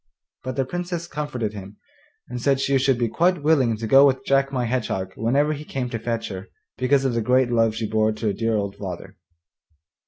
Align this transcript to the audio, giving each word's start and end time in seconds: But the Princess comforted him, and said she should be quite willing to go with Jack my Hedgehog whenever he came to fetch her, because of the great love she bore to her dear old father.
But 0.43 0.55
the 0.55 0.65
Princess 0.65 1.05
comforted 1.05 1.53
him, 1.53 1.77
and 2.27 2.41
said 2.41 2.59
she 2.59 2.79
should 2.79 2.97
be 2.97 3.07
quite 3.07 3.43
willing 3.43 3.77
to 3.77 3.85
go 3.85 4.07
with 4.07 4.25
Jack 4.25 4.51
my 4.51 4.65
Hedgehog 4.65 5.11
whenever 5.15 5.53
he 5.53 5.63
came 5.63 5.91
to 5.91 5.99
fetch 5.99 6.29
her, 6.29 6.47
because 6.75 7.05
of 7.05 7.13
the 7.13 7.21
great 7.21 7.51
love 7.51 7.75
she 7.75 7.87
bore 7.87 8.11
to 8.11 8.25
her 8.25 8.33
dear 8.33 8.55
old 8.55 8.75
father. 8.77 9.15